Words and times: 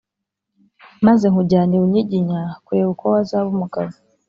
Maze 1.05 1.25
nkujyana 1.31 1.73
i 1.77 1.81
Bunyiginya 1.81 2.41
kureba 2.65 2.89
uko 2.93 3.03
wazaba 3.13 3.47
umugabo 3.55 3.91